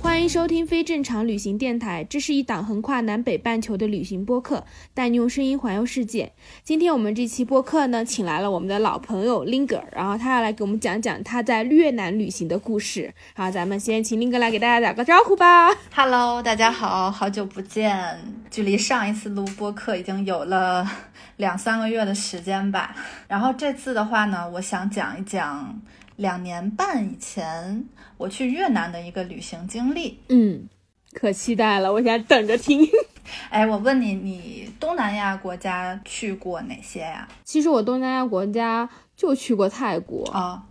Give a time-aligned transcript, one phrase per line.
[0.00, 2.02] 欢迎收听非正常旅行电台。
[2.02, 4.64] 这是一档横跨南北半球的旅行播客，
[4.94, 6.32] 带你用声音环游世界。
[6.64, 13.12] 今天我们这期播客呢，请来了我们的老朋友 Linger，然后他要来给我们讲讲他在越南旅行的故事。
[13.34, 15.70] 好，咱们先请 Linger 来给大家打个招呼吧。
[15.94, 18.18] Hello，大家好，好久不见，
[18.50, 20.90] 距离上一次录播客已经有了
[21.36, 22.96] 两三个月的时间吧。
[23.28, 25.78] 然后这次的话呢，我想讲一讲。
[26.20, 27.82] 两年半以前，
[28.18, 30.68] 我去越南的一个旅行经历，嗯，
[31.14, 32.86] 可期待了，我现在等着听。
[33.48, 37.26] 哎，我问你，你东南亚国家去过哪些呀？
[37.42, 40.62] 其实我东南亚国家就去过泰国啊，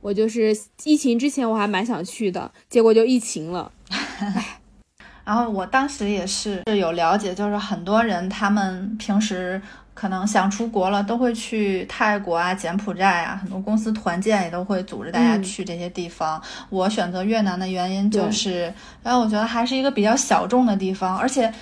[0.00, 3.70] 我就是疫情之前我还蛮想去的，结果就疫情了。
[5.26, 9.60] 然后我当时也是有了解，就是很多人他们平时。
[9.94, 16.42] 可能想出国了，都会去泰国啊、柬埔寨啊，很多公司团建也都会组织大家去这些地方。
[16.68, 21.52] 我选择越南的原因就是，然后，我觉得还是一个比较小众的地方，而且，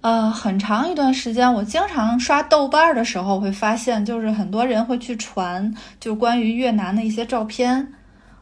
[0.00, 7.86] 呃，很长一段时间，我经常刷豆瓣的时候会发现，就是很多人会去传就关于越南的一些照片。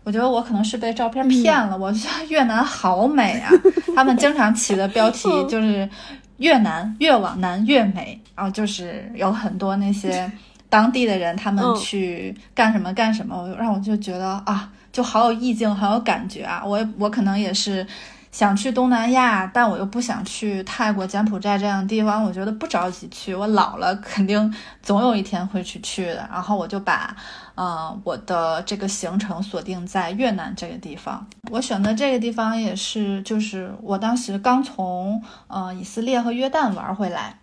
[0.04, 3.50] 我觉得我可能是被照片骗了，我觉得越南好美啊，
[3.94, 5.86] 他们经常起的标题就是。
[6.38, 10.30] 越南越往南越美，然后就是有很多那些
[10.68, 16.62] 当地的人，他们去干什么干什么，让我就觉得啊，就好有意境，好有感觉啊。
[16.64, 17.86] 我我可能也是。
[18.34, 22.24] 想去东南亚，但我又不想去泰国、柬埔寨这样的地方。
[22.24, 24.52] 我觉得不着急去，我老了肯定
[24.82, 26.28] 总有一天会去去的。
[26.32, 27.14] 然后我就把，
[27.54, 31.24] 呃，我的这个行程锁定在越南这个地方。
[31.48, 37.36] 我选择这个地方也是，就是我当时刚从，呃，以色列和约旦玩回来。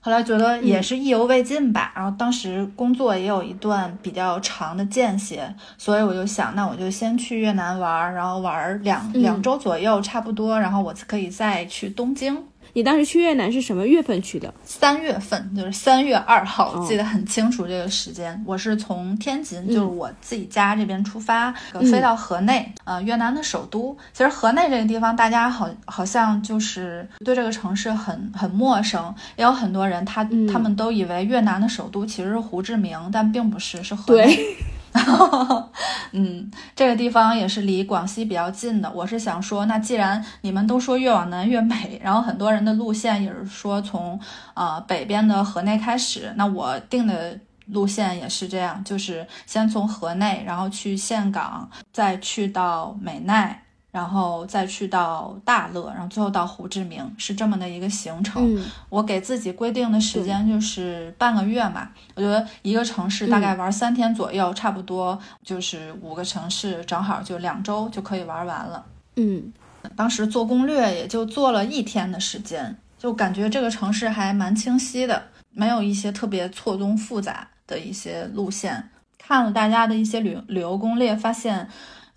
[0.00, 12.42] 后来觉得也是意犹未尽吧，然后当时工作也有一段比较长的间歇，所以我就想，那我就先去越南玩，然后玩两两周左右，差不多，然后我可以再去东京。
[12.78, 14.54] 你当时去越南是什么月份去的？
[14.62, 18.40] 三月份，就是三月二号，记得很清楚这个时间。
[18.46, 21.52] 我是从天津，就是我自己家这边出发，
[21.90, 23.98] 飞到河内，呃，越南的首都。
[24.12, 34.38] 其实河内这个地方，大家好好像就是对这个城市很很陌生，也有很多人他他们都以为越南的首都其实是胡志明，但并不是，是河内。
[36.12, 38.90] 嗯，这个地方也是离广西比较近的。
[38.92, 44.18] 我是想说，那既然你们都说越往南越美，然后很多人的路线也是说从
[44.54, 53.62] 呃北边的河内开始，那我定的路线也是这样，就是先从河内，然后去岘港，再去到美奈。
[53.90, 58.62] 然后再去到大乐，然后最后到胡志明，是这么的一个行程。
[58.90, 61.88] 我给自己规定的时间就是半个月嘛。
[62.14, 68.84] 我觉得一个城市大概玩三天左右，差不多就是五个城市，正好就两周就可以玩完了。
[69.16, 69.50] 嗯，
[69.96, 78.90] 当时做攻略也就做了一天的时间，就感觉这个城市还蛮清晰的，没有一些特别错综复杂的一些路线。
[79.16, 81.66] 看了大家的一些旅旅游攻略，发现。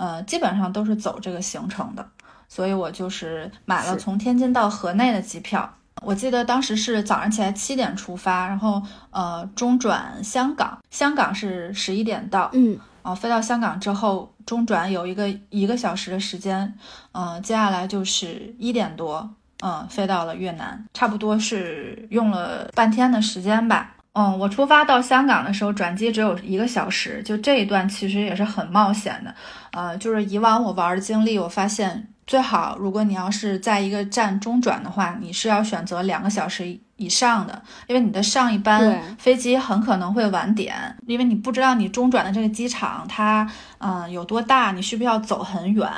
[0.02, 2.04] 呃，基本上都是走这个行程的，
[2.50, 5.72] 所以我就是买了从天津到河内的机票。
[6.02, 16.74] 我记得当时是早上起来七点出发，然后呃中转香港，香港是十一点到，嗯，啊飞到香港之后中转有一个一个小时的时间，
[17.12, 19.30] 嗯，接下来就是一点多，
[19.64, 23.94] 嗯飞到了越南，差不多是用了半天的时间吧。
[24.14, 29.34] 嗯，我出发到香港的时候，转机只有一个小时，就这一段其实也是很冒险的。
[29.72, 40.76] 呃，就是以往我玩的经历，我发现最好，如果你要是在一个站中转的话，你是要选择两个小时以上的，因为你的上一班飞机很可能会晚点，
[41.08, 45.90] 因为你不知道你中转的这个机场它嗯有多大，你需不需要走很远。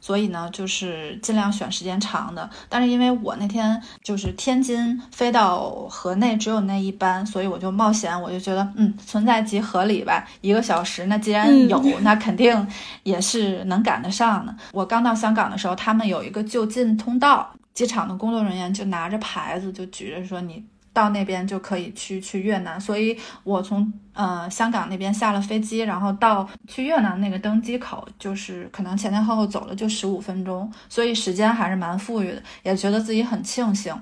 [0.00, 2.48] 所以呢，就是尽量选时间长的。
[2.68, 10.26] 但是因为我那天就是天津飞到河内只有那一班，所以我就冒险，我就觉得嗯，存在即合理吧。
[10.40, 12.66] 一个小时，那既然有，那肯定
[13.02, 14.54] 也是能赶得上的。
[14.72, 33.94] 我刚到香港的时候，他们有一个就近通道，机场的工作人员就拿着牌子就举着说你到那边就可以去去越南，所以我从呃香港那边下了飞机，然后到去越南那个登机口，就是可能前前后后走了就十五分钟，所以时间还是蛮富裕的，也觉得自己很庆幸。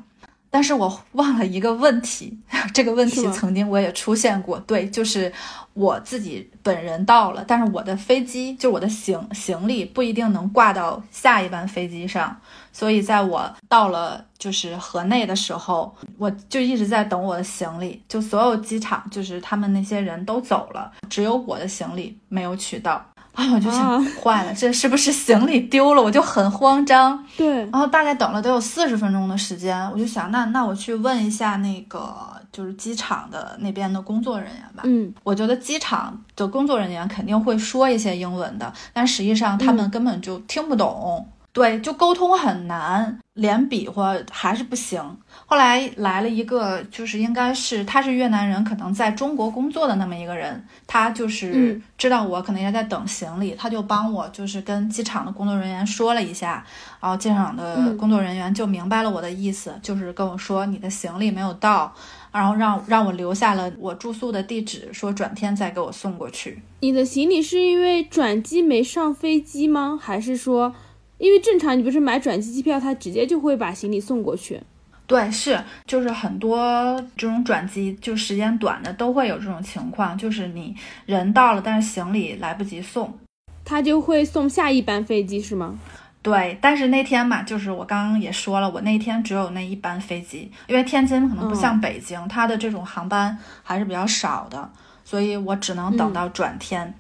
[0.49, 2.39] 但是我忘了一个问题，
[2.73, 5.31] 这个问题曾经我也出现过，对，就是
[5.75, 12.35] 我自己本人到了，但是我的飞机就我的行行李不一定能挂到下一班飞机上。
[12.77, 18.03] 所以，在我到了就是河内的时候，我就一直在等我的行李。
[18.07, 23.03] 就所有机场，就是他们那些人都走了，只有我的行李没有取到
[23.33, 23.45] 啊！
[23.55, 26.03] 我就想，坏了，这是不是行李丢了？
[26.03, 27.25] 我就很慌张。
[27.39, 32.15] 对，然后大概等了得有四十分钟的时间，我就想，那那我去问一下那个
[32.53, 34.83] 就是机场的那边的工作人员吧。
[34.85, 41.27] 嗯，我觉得机场的工作人员肯定会说一些英文的，但实际上他们根本就听不懂。
[41.57, 45.03] 对，就沟通很难，连比划还是不行。
[45.47, 56.63] 后来来了一个，就是应该是他是越南人，可能在中国工作的那么一个人，他就是知道我可能也在等行李，他就帮我就是跟机场的工作人员说了一下，
[57.01, 61.91] 然后机场的工作人员就明白了我的意思，就是跟我说你的行李没有到，
[62.31, 66.61] 然后让让我留下了我住宿的地址，说转天再给我送过去。
[66.81, 69.99] 你的行李是因为转机没上飞机吗？
[69.99, 70.75] 还是说？
[71.19, 74.61] 因为正常，你不是买转机机票，他直接就会把行李送过去。
[75.07, 80.75] 对，是，就是很多这种转机，就时间短的都会有这种情况，就是你
[81.07, 83.17] 人到了，但是行李来不及送，
[83.65, 85.79] 他就会送下一班飞机，是吗？
[86.23, 94.69] 对，但是那天嘛，就是我刚刚也说了，我那天只有那一班飞机，因为天津可能不像北京，它的这种航班还是比较少的，
[95.05, 96.93] 所以我只能等到转天。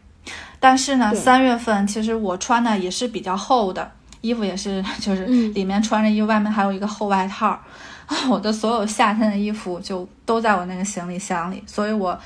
[0.60, 3.90] 但是呢，三月份其实我穿的也是比较厚的。
[4.26, 7.48] 衣服也是， 就是里面穿着衣服，外面还有一个厚外套。
[8.06, 12.16] 啊 我的所有夏天的衣服就都在我那个行李箱里，所以我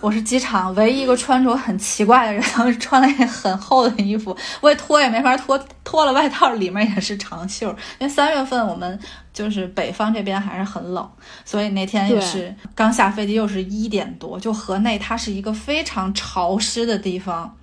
[0.00, 2.42] 我是机场唯一一个穿着很奇怪的人，
[2.80, 7.68] 穿了很厚的衣服，我也脱也没法脱，脱了外套里面也是长袖。
[8.00, 8.98] 因为三月份我们
[9.32, 11.08] 就是北方这边还是很冷，
[11.44, 17.54] 所以那天也是刚下飞机，又是一点多，就河内它是一个非常潮湿的地方。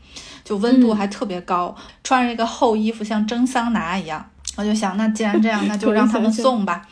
[0.46, 4.24] 就温度还特别高，穿着一个厚衣服像蒸桑拿一样，
[4.56, 6.88] 我就想，那既然这样，那就让他们 送吧。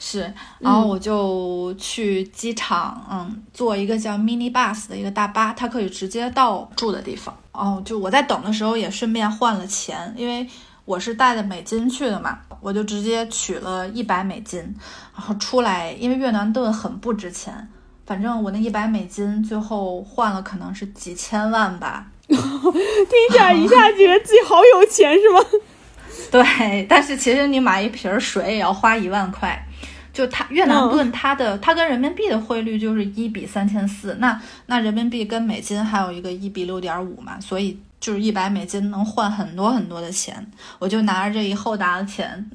[0.00, 7.36] 是，然后我就去机场，嗯，坐一个叫 mini bus 的一个大巴，它可以直接到住的地方。
[7.50, 10.48] 哦，就我在等的时候也顺便换了钱，因为
[10.84, 14.60] 我是带着美金去的嘛，我就直接取了一百美金，
[15.16, 17.68] 然后出来，因为越南盾很不值钱，
[18.06, 22.06] 反正我那一百美金最后换了可能是几千万吧。
[22.28, 25.40] 听起来一下觉得自己好有钱是吗？
[26.30, 29.64] 对，但是其实你买一瓶水也要花一万块。
[30.12, 40.44] 就它越南盾，它的它跟人民币的汇率就是一比三千四，那那人民币跟美金还有一个一比六点五嘛，所以就是一百美金能换很多很多的钱。
[40.78, 42.50] 我就拿着这一厚沓的钱。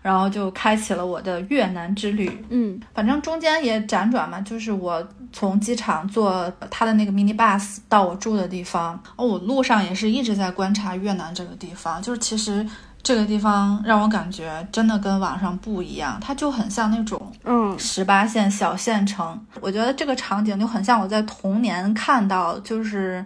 [0.00, 2.44] 然后就开启了我的越南之旅。
[2.48, 8.98] 嗯，反正中间也辗转嘛，就是我从机场坐他的那个 mini bus 到我住的地方。
[9.16, 12.00] 哦，我路上也是一直在观察越南这个地方。
[12.02, 12.66] 就是其实
[13.02, 19.40] 这个地方让我感觉真的跟网上不一样，它就很像那种嗯十八线小县城。
[19.60, 23.24] 我觉得这个场景就很像我在童年看到，就是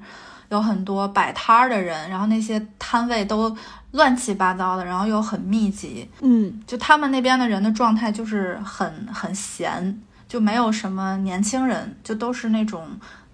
[0.49, 3.57] 有很多摆摊儿的人，然后那些摊位都。
[3.93, 12.89] 乱七八糟的，然后又很密集，嗯，就他们那边的人的状态就是很很闲，就没有什么年轻人，就都是那种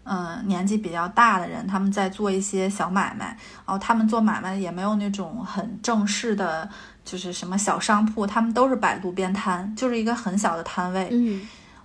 [0.05, 6.69] 嗯年纪比较大的人，他们在做一些小买卖，然后他们做买卖也没有那种很正式的，
[7.05, 11.09] 就是什么小商铺，他们都是摆路边摊，就是一个很小的摊位。
[11.11, 11.41] 嗯，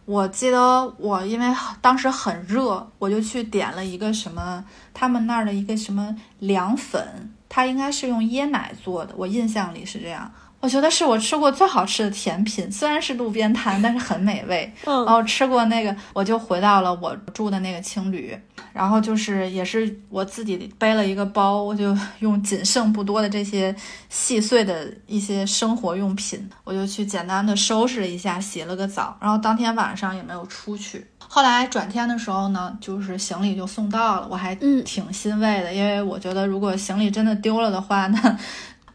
[0.05, 7.31] 我记得我因为当时很热，我就去点了一个什么他们那儿的一个什么凉粉。
[7.49, 10.29] 它应该是用椰奶做的，我印象里是这样。
[10.59, 14.71] 我觉得是我吃过最好吃的甜品，虽然是路边摊，但是很美味。
[14.85, 18.37] 嗯，然后吃过那个，我就回到了我住的那个青旅，
[18.73, 23.73] 然后就是也是我自己背了一个包，我就 用仅剩不多的这些
[24.09, 31.05] 细碎的一些生活用品，我就去简单的收拾了一下，洗了个澡，然后当天晚上也没有出去。
[31.29, 38.37] 后来转天的时候呢，就是行李就送到了，我还挺欣慰的，因为我觉得如果行李真的丢了的话，那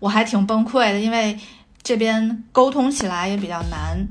[0.02, 1.38] 我还挺崩溃的，因为
[1.80, 4.04] 这边沟通起来也比较难。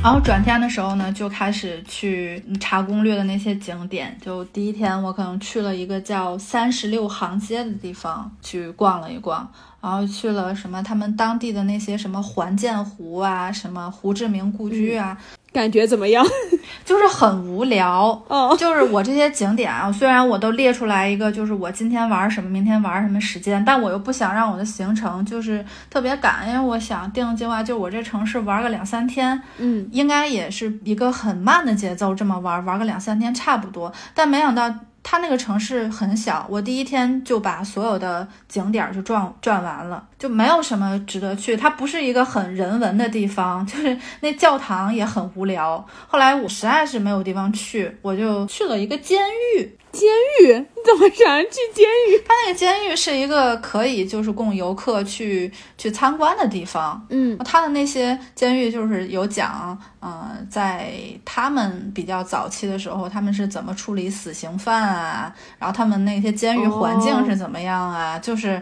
[0.00, 4.16] 然后转天的时候呢，就开始去查攻略的那些景点。
[4.22, 9.50] 就第一天，我可能去了一个叫三十六行街的地方去逛了一逛，
[9.84, 15.14] 然后去了什么他们当地的那些什么环建湖啊，什么胡志明故居啊。
[15.52, 16.24] 感觉怎么样？
[16.86, 18.18] 就是很无聊。
[18.28, 33.92] 哦，就是我这些景点啊，虽然我都列出来一个，就是我今天玩什么，明天玩什么时间，但我又不想让我的行程就是特别赶，因为我想定的计划就我这城市玩个两三天，嗯，应该也是一个很慢的节奏，这么玩玩个两三天差不多。
[34.14, 34.74] 但没想到。
[35.04, 41.54] 它那个城市很小，我第一天就把所有的景点就转转完了，就没有什么值得去。
[41.56, 45.86] 它不是一个很人文的地方， 就是那教堂也很无聊。
[46.08, 49.20] 后来我实在是没有地方去，我就去了一个监
[49.56, 49.78] 狱。
[49.94, 50.08] 监
[50.40, 50.52] 狱？
[50.52, 52.18] 你怎么想去监狱？
[52.26, 57.06] 它那个监狱是一个可以就是供游客去去参观的地方。
[57.08, 60.92] 嗯，它的那些监狱就是有讲，呃，在
[61.24, 65.34] 他们比较早期的时候，他们是怎么处理死刑犯啊？
[65.58, 68.18] 然后他们那些监狱环境是怎么样啊？
[68.18, 68.60] 就是，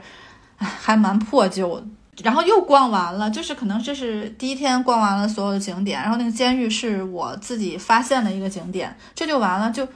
[0.59, 1.83] 还蛮破旧。
[2.23, 9.89] 然后又逛完了，就是可能这是第一天逛完了所有的景点，然后那个监狱是我自己发现的一个景点，这就完了就。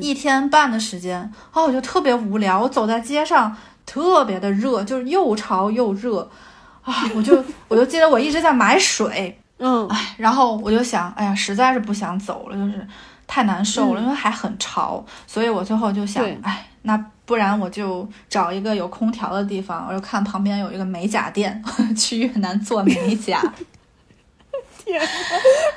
[0.00, 2.60] 一天半的时间，哦，我就特别无聊。
[2.60, 3.56] 我走在街上，
[3.86, 6.28] 特别的热，就是又潮又热，
[6.82, 12.86] 啊，我就我就记得我一直在买水，嗯，哎，然后我就想，哎呀，实在是不想走了，就是
[13.26, 21.62] 太难受了，因为还很潮，所以我最后就想，哎，那不然我就找一个有空调的地方，我就看旁边有一个美甲店，
[21.96, 23.40] 去越南做美甲。
[24.90, 25.00] 天，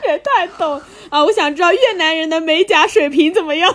[0.08, 1.24] 也太逗啊！
[1.24, 3.74] 我想知道越南人的美甲水平怎么样？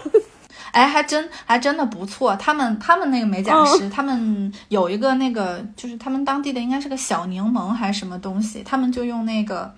[0.73, 2.37] 哎，还真还真的不错。
[2.37, 9.73] 他们他们那个美甲师，他们有一个那个，就是他们当地的应该是个小柠檬还是什么东西，他们就用那个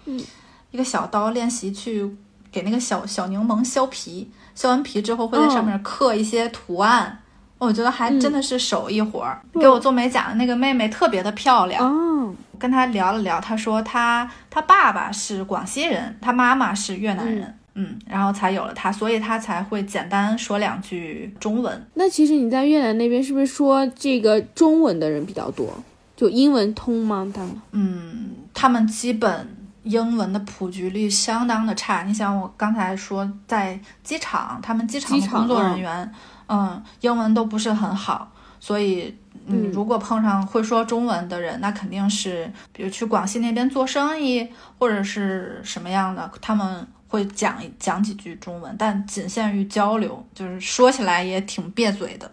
[0.71, 2.11] 一个小刀练习去
[2.51, 7.19] 给那个小小柠檬削皮，削完皮之后会在上面刻一些图案。
[7.59, 9.41] 我觉得还真的是手艺活儿。
[9.61, 11.87] 给我做美甲的那个妹妹特别的漂亮。
[11.87, 21.87] 哦，跟他聊了聊，他说他他爸爸是广西人，他妈妈是越南人，嗯，然后才有了他，所以他才会简单说两句中文。
[21.95, 25.67] 那其实你在越南那边是不是说这个中文的人比较多？
[26.15, 27.27] 就英文通吗？
[27.35, 27.63] 他们？
[27.73, 32.03] 嗯，他们基本英文的普及率相当的差。
[32.03, 36.13] 你想，我刚才说在机场，他们机场的工作人员。
[36.53, 52.31] 嗯，英文都不是很好，所以嗯，如果碰上会说中文的人，那肯定是比如去广西那边做生意或者是什么样的，他们会讲讲几句中文，但仅限于交流，就是说起来也挺别嘴的。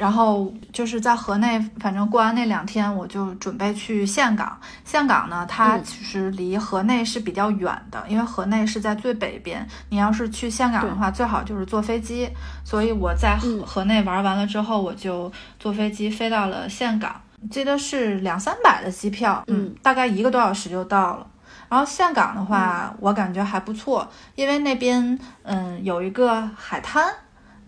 [0.00, 4.58] 然后就是在河内，反正过完那两天，我就准备去岘港。
[4.82, 9.68] 岘港呢，它其实离河内是比较远的，因为河内是在最北边。
[9.90, 12.26] 你要是去岘港的话，最好就是坐飞机。
[12.64, 21.26] 所以我在河河内玩完了之后，我就坐飞机飞到了岘港，记得是两三百的机票，嗯，大概一个多小时就到了。
[21.68, 27.04] 然后岘港的话，我感觉还不错，因为那边嗯有一个海滩。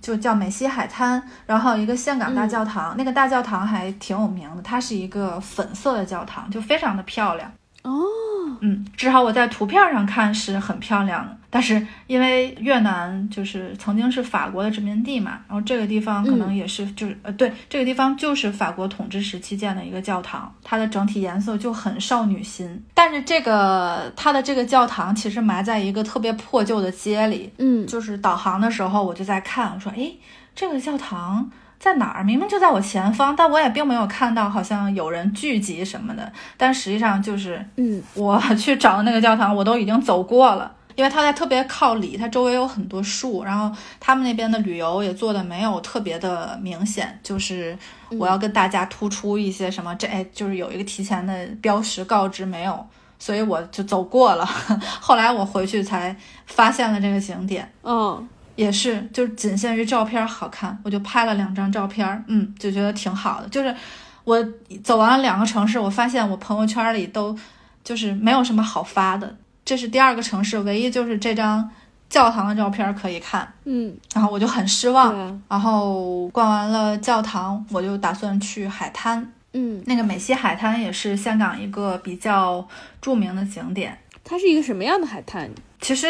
[0.02, 7.50] 就叫美西海滩，然后一个岘港大教堂，那个大教堂还挺有名的，它是一个粉色的教堂，就非常的漂亮。
[7.85, 8.02] 哦，
[8.61, 11.37] 嗯，至少我在图片上看是很漂亮的。
[11.54, 22.82] 但是因为越南就是曾经是法国的殖民地嘛，然后这个地方可能也是就是呃对，这个地方就是法国统治时期建的一个教堂，它的整体颜色就很少女心。
[22.94, 30.11] 但是这个它的这个教堂其实埋在一个特别破旧的街里，嗯，就是导航的时候我就在看，我说哎，
[30.54, 31.50] 这个教堂。
[31.78, 32.23] 在哪儿？
[32.23, 36.32] 明明就在我前方，但我也并没有看到好像有人聚集什么的。
[36.56, 47.76] 但实际上就是，嗯，我 去找的那个教堂，我都已经走过了，因为它在特别靠里，它周围有很多树，然后他们那边的旅游也做的没有特别的明显，就是
[48.11, 52.87] 我要跟大家突出一些什么，这哎，就是有一个提前的标识告知没有，
[53.18, 54.44] 所以我就走过了。
[55.00, 58.28] 后来我回去才发现了这个景点，嗯。
[58.54, 63.49] 也是，就是仅限于照片好看，我就拍了两张照片，嗯，就觉得挺好的。
[63.49, 63.75] 就是
[64.25, 64.38] 我
[64.84, 67.34] 走完了两个城市，我发现我朋友圈里都
[67.82, 69.34] 就是没有什么好发的。
[69.64, 71.71] 这是第二个城市，唯一就是这张
[72.09, 75.40] 教堂的照片可以看，嗯，然后我就很失望。
[75.49, 82.66] 然后逛完了教堂，我就打算去海滩，嗯，那个美西海滩也是香港一个比较
[83.00, 83.97] 著名的景点。
[84.25, 85.50] 它是一个什么样的海滩？
[85.81, 86.07] 其实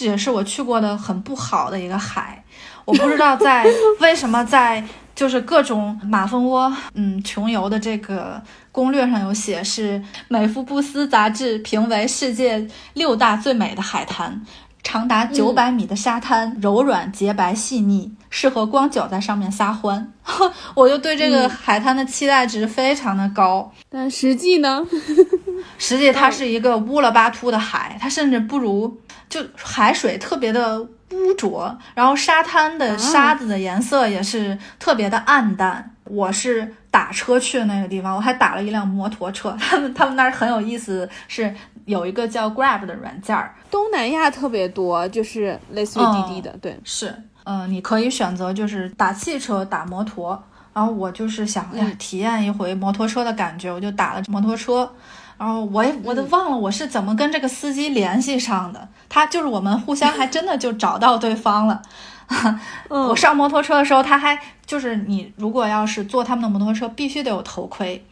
[0.00, 2.42] 也是我去过的很不好的一个海，
[2.84, 3.64] 我不知道在
[4.00, 4.82] 为什么在
[5.14, 14.40] 就是各种马蜂窝，嗯，穷游的这个攻略上有写是美福布斯杂志评为世界六大最美的海滩，
[14.82, 20.10] 长达九百米的沙滩，柔软洁白细腻，适合光脚在上面撒欢。
[20.74, 24.82] 我就对这个海滩的期待值非常的高，但实际呢？
[25.78, 28.98] 实际它是一个乌了巴秃的海，它甚至不如
[29.28, 35.90] 就海水特别的污浊，然后沙滩的沙子的颜色也是特别的暗淡。
[36.04, 39.56] 我是打车去的那个地方，我还打了一辆摩托车。
[39.60, 43.54] 他们他们那儿很有意思，是有一个叫 Grab 的软件儿。
[43.70, 50.42] 东南亚特别多，就是类似于滴滴的，对，是，嗯，你可以选择就是打汽车、打摩托。
[50.74, 54.90] 然后我就是想哎体验一回摩托车的感觉，我就打了摩托车。
[55.36, 61.82] 然后我也我都忘了我是怎么跟这个司机联系上的，他就是我们互相还真的就找到对方了。
[62.88, 68.02] 我上摩托车的时候，他还就是你如果要是坐他们的摩托车，必须得有头盔，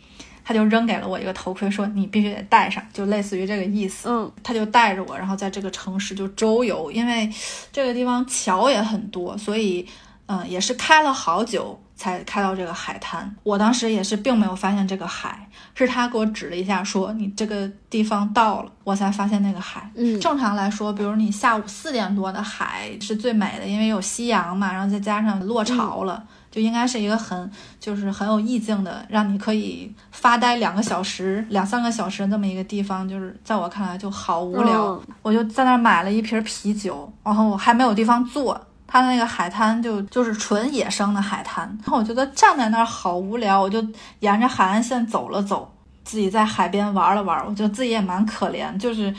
[0.50, 4.08] 他就扔给了我一个头盔，说你必须得戴上，就类似于这个意思。
[4.10, 7.32] 嗯，他就带着我，然后在这个城市就周游，因为
[7.70, 9.86] 这个地方桥也很多，所以
[10.26, 11.80] 嗯也是开了好久。
[12.00, 19.90] 才开到这个海滩，我当时也是并没有发现这个海，是他给我指了一下，说你这个地方到了，我才发现那个海。
[19.94, 35.00] 嗯，正常来说，比如你下午四点多的海是最美的，因为有夕阳嘛，然后再加上落潮了，就应该是一个很就是很有意境的，让你可以发呆两个小时、两三个小时这么一个地方，就是在我看来就好无聊。
[35.22, 38.60] 我就在那儿买了一瓶啤酒，然后我还没有地方坐。
[38.92, 43.80] 它那个海滩就就是纯野生的海滩，然后我觉得站在那儿好无聊，我就
[44.18, 49.14] 沿着海岸线走了走，自己在海边玩了玩，我觉得自己也蛮可怜，就是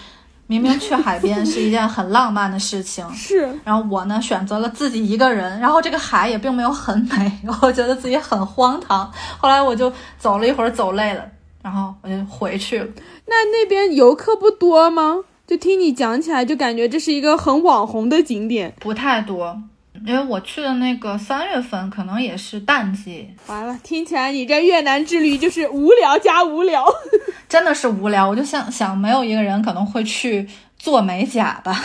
[0.51, 7.31] 明明去海边是一件很浪漫的事情， 是，然后我呢选择了自己一个人，然后这个海也并没有很美，
[7.61, 9.09] 我觉得自己很荒唐。
[9.37, 11.23] 后来我就走了一会儿，走累了，
[11.63, 12.87] 然后我就回去了。
[13.27, 15.19] 那那边游客不多吗？
[15.47, 19.61] 就听你讲起来，就感觉这是一个很网红的景点，不太多，
[20.05, 23.29] 因为我去的那个三月份可能也是淡季。
[23.47, 26.85] 完了，听起来你这越南之旅就是无聊加无聊，
[27.47, 28.27] 真的是无聊。
[28.27, 31.79] 我就想想，没有一个人可能会去做美甲吧？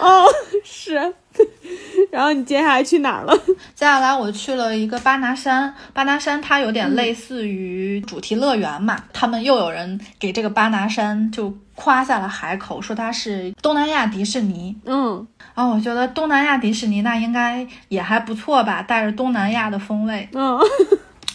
[0.00, 0.24] 哦，
[0.64, 1.14] 是。
[2.10, 3.36] 然后你接下来去哪儿了？
[3.74, 8.96] 接下来我去了一个巴拿山，巴拿山它有点类似于主题乐园嘛。
[9.12, 14.76] 他们又有人给这个巴拿山就夸下了海口，说它是东南亚迪士尼。
[14.84, 20.28] 嗯，然后我觉得东南亚迪士尼那应该也还不错吧，带着东南亚的风味。
[20.32, 20.58] 嗯。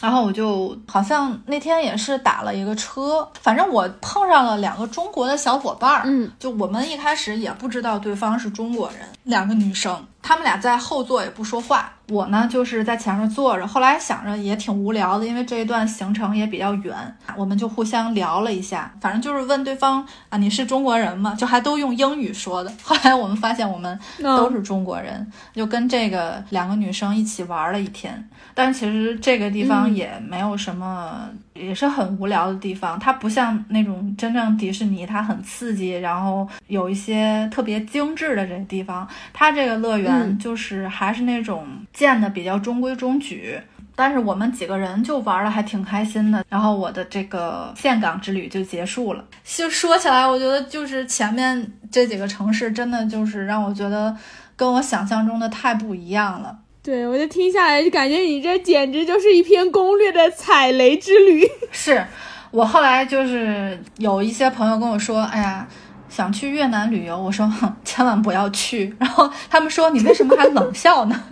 [0.02, 11.92] 然后我就好像那天也是打了一个车，反正我碰上了两个中国的小伙伴儿，嗯，就我们一开始也不知道对方是中国人，两个女生，她们俩在后座也不说话。
[12.10, 16.96] 我呢就是在前面坐着，后来想着也挺无聊的，因为这一段行程也比较远，
[17.36, 21.34] 我们就互相聊了一下，反正就是问对方啊你是中国人吗？
[21.34, 22.72] 就还都用英语说的。
[22.84, 28.30] 后来我们发现我们都是中国人，就跟这个两个女生一起玩了一天。
[28.54, 31.28] 但其实这个地方也没有什么，
[31.60, 32.98] 也是很无聊的地方。
[33.00, 39.08] 它不像那种真正迪士尼，它很刺激，然后有一些特别精致的这个地方。
[39.34, 41.68] 它这个乐园就是还是那种。
[41.92, 43.60] 建的比较中规中矩，
[43.96, 46.46] 但是我们几个人就玩的还挺开心的。
[46.48, 49.26] 然后我的这个岘港之旅就结束了。
[49.44, 54.16] 就说起来，我觉得就是前面这几个城市，真的就是让我觉得
[54.56, 56.58] 跟我想象中的太不一样了。
[56.82, 61.48] 对我就听下来就感觉你这简直就是一篇攻略的踩雷之旅。
[61.72, 62.06] 是
[62.52, 65.68] 我后来就是有一些朋友跟我说，哎呀。
[66.10, 67.48] 想去越南旅游，我说
[67.86, 68.92] 千万不要去。
[69.00, 71.24] 然后他们说你为什么还冷笑呢？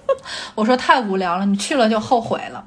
[0.54, 2.62] 我说太无聊了，你去了就后悔了。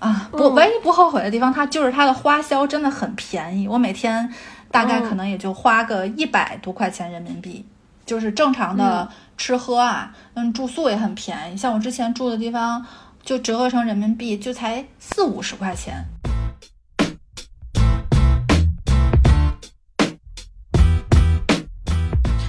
[0.00, 3.68] 啊，不，唯一不后悔的地方，它就是它的花销真的很便宜。
[3.68, 4.28] 我每天
[4.72, 7.64] 大概可能也就花个一百多块钱人民币，
[8.10, 11.56] 就是正常的吃喝啊，嗯，住宿也很便宜。
[11.56, 12.84] 像我之前住的地方，
[13.22, 16.04] 就折合成人民币就才四五十块钱。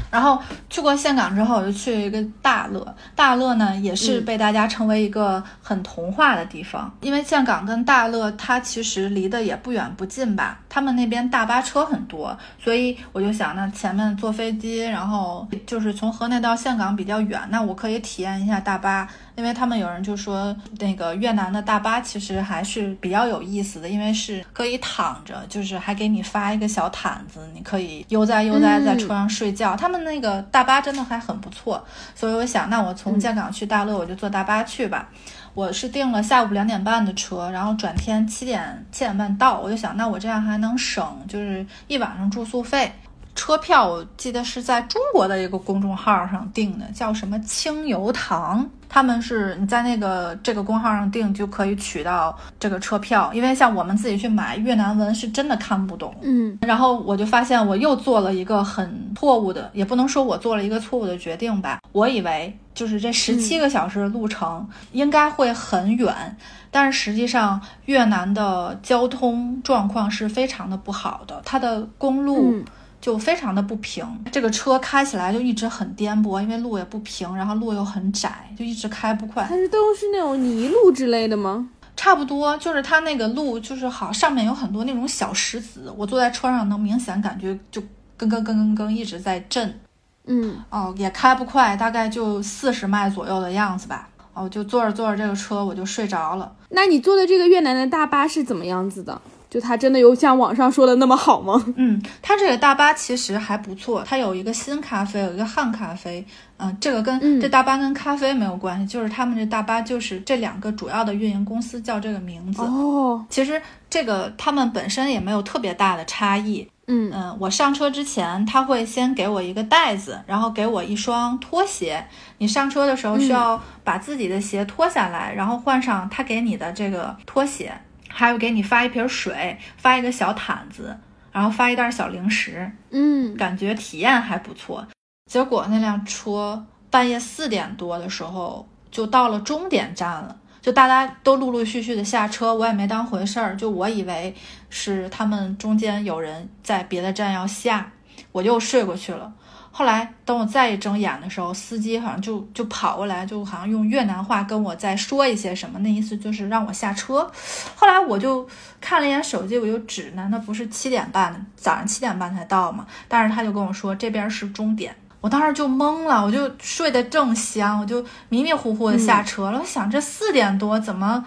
[0.10, 2.96] 然后去过岘港之后，我就去了一个大乐。
[3.14, 10.58] 大乐呢，也是被大家称为一个很童话的地方，因为岘港跟大乐它其实离得也不远不近吧。
[10.70, 19.06] 他们那边大巴车很多，所以我就想，那前面坐飞机，然后就是从河内到岘港比较远，那我可以体验一下大巴。
[19.36, 29.76] 因为他们有人就说，那个越南的大巴其实还是比较有意思的，因为是可以躺着，就是还给你发一个小毯子，你可以悠哉悠哉在车上睡觉。
[29.76, 31.84] 他们那个大巴真的还很不错，
[32.16, 35.08] 所以我想，那我从建港去大乐，我就坐大巴去吧。
[35.54, 42.92] 我是订了下午两点半的车，然后转天七点七点半到，我就想，那我这样还能省就是一晚上住宿费。
[43.34, 48.70] 车票我记得是在中国的一个公众号上订的，叫什么清油堂。
[48.90, 56.14] 他们是你在那个这个公号上订就可以取到这个车票，因为像我们自己去买越南文是真的看不懂。
[56.22, 61.80] 嗯，然后我就发现我又做了一个很错误的，也不能说我做了一个错误的决定吧。
[61.94, 66.36] 我以为就是这十七个小时的路程应该会很远，
[66.70, 72.62] 但是实际上越南的交通状况是非常的不好的，它的公路。
[73.02, 79.44] 就非常的不平，这个车开起来就一直很颠簸，因为路也不平，然后路又很窄，就一直开不快。
[79.50, 81.68] 它是都是那种泥路之类的吗？
[81.98, 87.82] 差不多，就是它那个路就是好，上面有很多那种小石子，我坐在车上能明显感觉就
[88.18, 89.80] 咯咯咯咯咯一直在震。
[90.26, 94.08] 嗯，哦，也开不快，大概就四十迈左右的样子吧。
[94.34, 96.52] 哦，就坐着坐着这个车我就睡着了。
[96.70, 99.22] 那你坐的这个越南的大巴是怎么样子的？
[99.52, 101.62] 就它真的有像网上说的那么好吗？
[101.76, 106.26] 嗯，它这个大巴其实还不错，它有一个新咖啡，有一个汉咖啡。
[106.56, 112.62] 嗯，这个跟这大巴跟咖啡没有关系，就是他们这大巴就是这两个主要的运营公司叫这个名字。
[112.62, 116.66] 哦，其实这个他们本身也没有特别大的差异。
[116.88, 122.06] 嗯嗯，我上车之前他会先给我一个袋子，然后给我一双拖鞋。
[122.38, 127.74] 你上车的时候需要把自己的鞋脱下来，然后换上他给你的这个拖鞋。
[128.14, 130.98] 还有给你发一瓶水，发一个小毯子，
[131.32, 134.86] 然后发一袋小零食，嗯，感觉体验还不错。
[135.30, 144.36] 结果那辆车半夜四点多的时候就到了终点站了，就大家都陆陆续续的下车，我也没当回事儿，就我以为
[144.70, 147.92] 是他们中间有人在别的站要下，
[148.34, 149.34] 我又睡过去了。
[149.74, 157.30] 后来等我再一睁眼的时候，司机好像就就跑过来，就好像用越南话跟我在说一些什么，那意思就是让我下车。
[157.76, 158.46] 后来我就
[158.82, 162.86] 看了一眼手机，我就指，难道不是七点半早上七点半才到吗？
[163.08, 169.60] 但是他就跟我说这边是终点，我当时就懵了，我就睡得正香，我就迷迷糊糊的下车了。
[169.60, 171.24] 我想这四点多怎么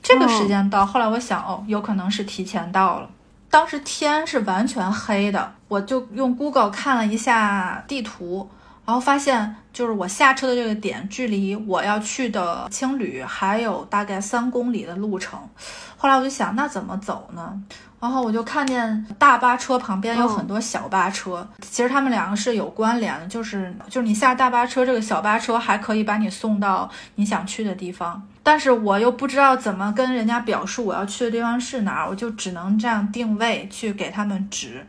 [0.00, 0.86] 这个时间到？
[0.86, 3.10] 后来我想哦，有可能是提前到了。
[3.52, 8.48] 当时天是完全黑的，我就用 Google 看了一下地图，
[8.86, 15.38] 然后发现就是我下车的这个点，距离我要去的青旅还有大概三公里的路程。
[15.98, 17.62] 后来我就想，那怎么走呢？
[18.02, 28.20] 然后我就看见大巴车旁边有很多小巴车，其实他们两个是有关联的，就是就是你下大巴车，这个小巴车还可以把你送到你想去的地方。
[28.42, 34.84] 但是我又不知道怎么跟人家表述我要去的地方是哪儿，我就只能这样定位去给他们指。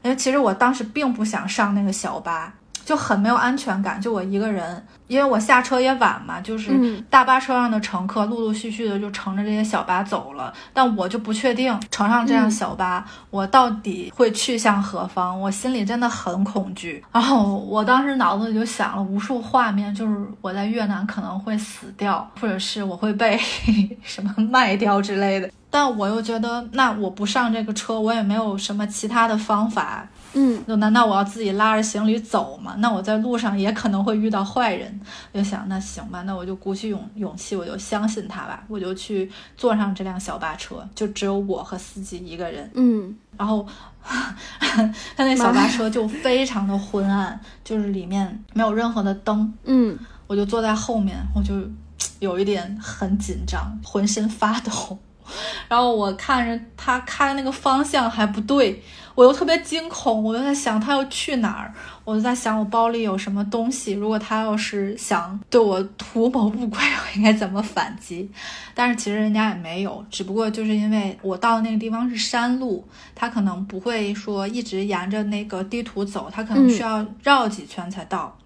[0.00, 2.50] 因为其实我当时并不想上那个小巴。
[2.84, 17.02] 就很没有安全感，就我一个人，因为我下车也晚嘛，就是大巴车上的乘客陆陆续续的就乘着这些小巴走了，但我就不确定乘上这辆小巴，我到底会去向何方，我心里真的很恐惧。
[17.10, 23.38] 然后我当时脑子里就想了无数画面，就是我在越南可能会死掉，或者是我会被
[24.04, 25.50] 什么卖掉之类的。
[25.70, 30.06] 但我又觉得，那我不上这个车，我也没有什么其他的方法。
[30.34, 32.74] 嗯，就难道我要自己拉着行李走吗？
[32.78, 35.00] 那我在路上也可能会遇到坏人。
[35.32, 42.70] 我就想，那行吧，那我就鼓起勇勇气，我就相信他吧，我就去坐上这辆小巴车，就只有我和司机一个人。
[42.74, 43.66] 嗯， 然后
[44.00, 49.52] 他那小巴车就非常的昏暗，就是里面没有任何的灯。
[49.64, 51.54] 嗯，我就坐在后面，我就
[52.20, 54.98] 有一点很紧张，浑身发抖。
[55.68, 58.82] 然后我看着他开那个方向还不对。
[59.14, 68.30] 我又特别惊恐，我就在想他要去哪儿，我就在想我包里有什么东西，如果他要是想对我图谋不轨，我应该怎么反击？
[68.74, 78.38] 但是其实人家也没有，只不过就是因为我到的那个地方是山路，他可能不会说一直沿着那个地图走，他可能需要绕几圈才到。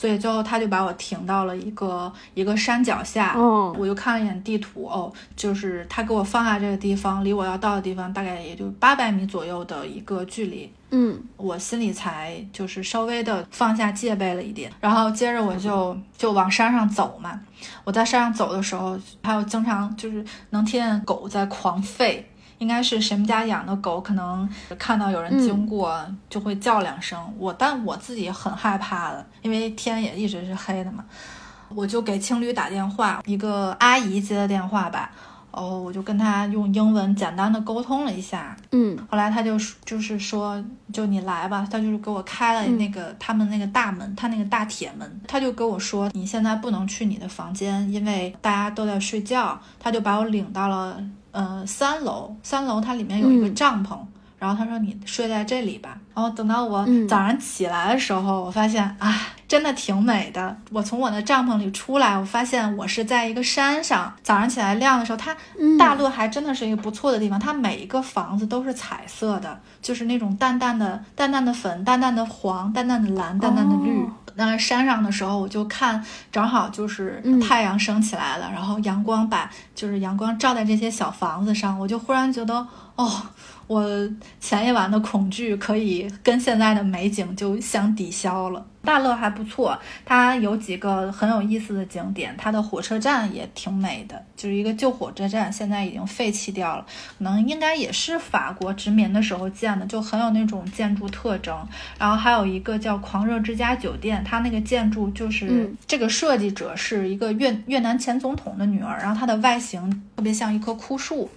[0.00, 3.34] 所以最后他就把我停到了一个一个山脚下，
[3.76, 17.38] 我就看了一眼地图，哦，就是他给我放下这个地方，离我要到的地方大概也就八百米左右的一个距离，嗯，我心里才就是稍微的放下戒备了一点，然后接着我就就往山上走嘛，
[17.84, 22.22] 我在山上走的时候，还有经常就是能听见狗在狂吠。
[22.60, 27.18] 应该是谁们家养的狗，可能看到有人经过就会叫两声。
[27.36, 31.04] 我，但我自己很害怕的，因为天也一直是黑的嘛。
[31.74, 35.10] 我就给青旅打电话，一个阿姨接的电话吧。
[35.52, 49.60] 哦，我就跟他用英文简单的沟通了一下，嗯后来他就就是说，就你来吧，他就是给我开了那个、他们那个大门，他那个大铁门，他就跟我说，你现在不能去你的房间，因为大家都在睡觉。
[49.80, 53.96] 他就把我领到了呃三楼，三楼它里面有一个嗯帐篷。
[54.38, 55.98] 然后他说你睡在这里吧。
[56.14, 59.14] 然后等到我嗯早上起来的时候，我发现啊，
[59.46, 60.56] 真的挺美的。
[60.72, 64.10] 我从我的帐篷里出来，我发现我是在一个山上。
[64.22, 67.38] 早上起来亮的时候，它嗯大陆还真的是一个不错的地方。
[67.38, 74.02] 它每一个房子都是彩色的，就是那种淡淡的、淡淡的粉、淡淡的黄、淡淡的蓝、淡淡的绿。
[74.02, 77.40] 哦那山上的时候，我就看，正好就是嗯。
[77.40, 82.66] 太阳升起来了，然后阳光把就是阳光照在这些小房子上，我就忽然觉得，
[82.96, 83.10] 哦，
[83.70, 83.88] 我
[84.40, 88.66] 前一晚的恐惧可以跟现在的美景就相抵消了。
[88.82, 96.84] 大乐还不错，它有几个很有意思的景点，它的火车站也挺美的，就是一个旧火车站，现在已经废弃掉了，
[97.16, 101.56] 可能应该也是法国殖民的时候建的，就很有那种建筑特征。
[101.96, 111.30] 然后还有一个叫狂热之家酒店，它那个建筑就是、嗯这个设计者是一个越越南前总统的女儿，然后它的外形特别像一棵枯树。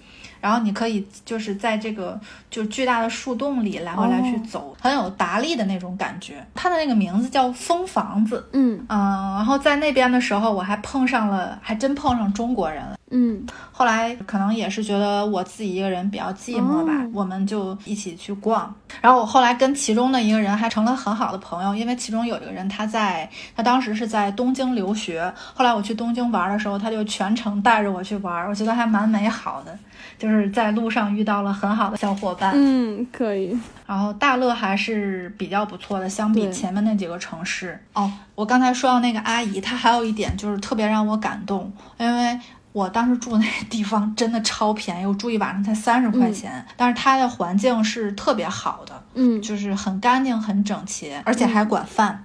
[0.44, 6.46] 然后你可以就是在这个就巨大的树洞里来回来去哦走，很有达利的那种感觉。
[6.54, 8.98] 它的那个名字叫蜂房子，嗯嗯，
[9.36, 12.98] 然后在那边的时候，我还碰上了，还真碰上中国人了。
[13.16, 18.72] 嗯后来可能也是觉得我自己一个人比较寂寞吧，哦我们就一起去逛。
[19.00, 29.76] 然后我后来跟其中的一个人还成了很好的朋友，因为其中有一个人他在他当时是在东京留学，后来我去东京玩的时候，他就全程带着我去玩，我觉得还蛮美好的，
[30.18, 32.52] 就是在路上遇到了很好的小伙伴。
[32.54, 33.56] 嗯，可以。
[33.86, 37.78] 然后大乐还是比较不错的，相比前面那几个城市。
[37.92, 42.38] 哦，我刚才说到那个阿姨，她还有一点就是特别让我感动，因为
[42.74, 52.24] 我当时住那个地方真的超便宜，我住一晚上才三十块钱，但是它的环境是特别好的，嗯就是很干净、很整齐，而且还管饭。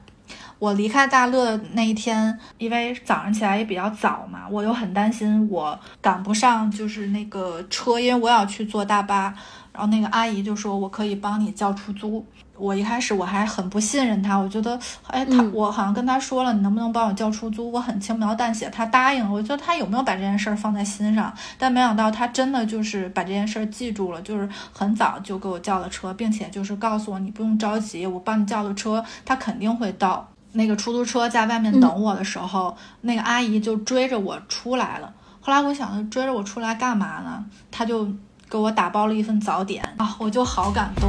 [0.57, 9.33] 我离开大乐的那一天，因为早上起来也比较早嘛，我又很担心我赶不上就是那个车，因为我要去坐大巴。
[9.71, 12.25] 然后那个阿姨就说：“我可以帮你叫出租。”
[12.59, 17.71] 我一开始我还很不信任他，我觉得，哎，她嗯我好像跟他说了，你能不能帮我叫出租？
[17.71, 19.31] 我很轻描淡写，他答应了。
[19.31, 21.33] 我觉得他有没有把这件事儿放在心上？
[21.57, 30.27] 但没想到他真的就是把这件事儿记住了，就是很早就给我叫了车，并且就是告诉我你不用着急，我帮你叫的车，他肯定会到。
[30.51, 35.13] 那个出租车在外面等我的时候，那个阿姨就追着我出来了。
[35.39, 37.45] 后来我想，追着我出来干嘛呢？
[37.69, 38.07] 他就
[38.49, 41.07] 给我打包了一份早点啊，我就好感动。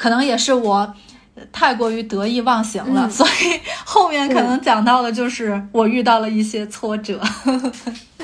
[0.00, 0.94] 可能也是我
[1.52, 7.20] 太过于得意忘形了，嗯所以后面可能讲到的就是我遇到了一些挫折。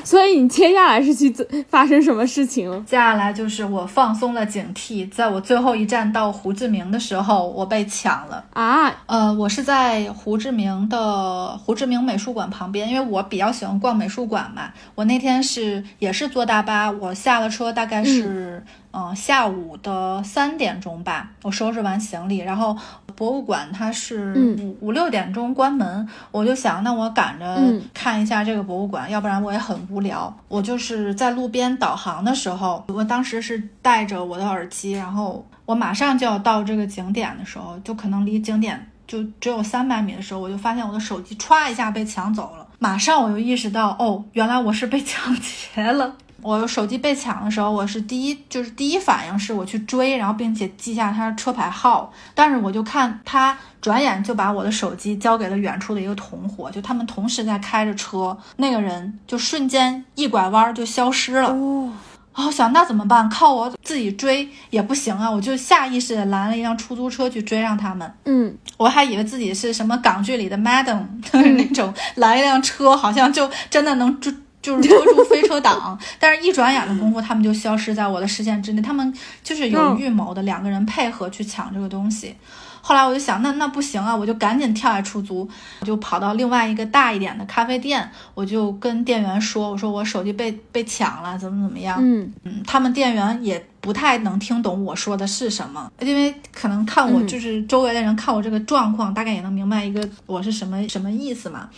[0.04, 2.70] 所以你接下来是去做发生什么事情？
[2.84, 8.44] 接下来就是我放松了警惕，在我最后一站到胡志明的时候，我被抢了。
[8.52, 14.70] 啊，呃，我是在胡志明的胡志明美术馆旁边，因为我比较喜欢逛美术馆嘛。
[14.94, 22.74] 我那天是也是坐大巴，我下了车大概是嗯、呃下午的三点钟吧，我收拾完行李，然后
[23.14, 30.35] 博物馆它是嗯五、五六点钟关门，我就想那我赶着嗯看一下这个博物馆，要不然我也很无聊。
[30.48, 42.66] 我就是在路边导航的时候，我当时是戴着我的耳机，然后我马上就要到这个景点的时候，就可能离景点就只有三百米的时候，我就发现我的手机歘一下被抢走了。
[42.78, 46.14] 马上我就意识到，哦，原来我是被抢劫了。
[46.46, 61.48] 我手机被抢的时候，我是第一就是第一反应是我去追，然后并且记下他的车牌号，但是我就看他转眼就把我的手机交给了远处的一个同伙，就他们同时在开着车，那个人就瞬间一拐弯就消失了。
[61.48, 61.92] 哦，
[62.37, 63.28] 我想那怎么办？
[63.28, 65.28] 靠我自己追也不行啊！
[65.28, 68.14] 我就下意识的拦了一辆出租车去追上他们。
[68.24, 74.32] 嗯我还以为自己是什么港剧里的 madam 就 是那种拦一辆车，好像就真的能捉。
[74.66, 78.83] 就是捉住飞车党，但是一转眼的功夫，他们就消失在我的视线之内。
[78.83, 82.35] 他们就是有嗯预谋的，两个人配合去抢这个东西。
[82.81, 85.48] 后来我就想，那那不行啊，我就赶紧跳下出租，
[85.81, 91.98] 我就跑到另外一个大一点的咖啡店，我就跟店员说，我说我手机被被抢了，怎么怎么样。
[92.00, 101.68] 嗯嗯，他们店员也不太能听懂我说的是什么，因为可能看我嗯就是周围的人看我这个状况，大概也能明白一个我是什么什么意思嘛。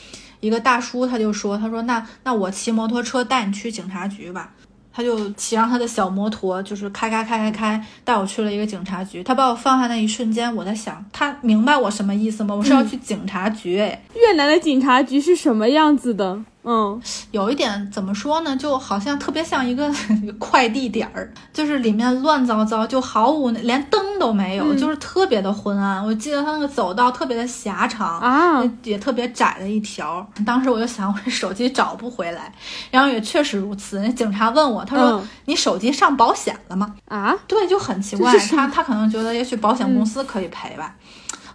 [0.40, 4.52] 一个大叔他就说，他说那那我骑摩托车带你去警察局吧。
[4.90, 9.22] 他就骑上他的小摩托，就是开开开开开，带我去了一个警察局。
[9.22, 12.52] 他把我放下那一瞬间，我在想，他明白我什么意思吗？
[12.52, 16.40] 我是要去警察局，哎，越南的警察局是什么样子的？
[16.70, 17.00] 嗯，
[17.30, 19.90] 有一点怎么说呢，就好像特别像一个
[20.38, 26.04] 快递点儿，就是里面乱糟糟，就毫无连灯都没有，就是特别的昏暗。
[26.04, 30.26] 我记得他那个走道特别的狭长啊，也特别窄的一条。
[30.44, 32.52] 当时我就想，我这手机找不回来，
[32.90, 34.00] 然后也确实如此。
[34.00, 38.36] 那警察问我，他说：“你手机上保险了吗？”啊，对，就很奇怪。
[38.50, 40.94] 他他可能觉得也许保险公司可以赔吧。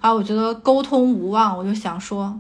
[0.02, 2.36] 啊，我觉得沟通无望，我就想说。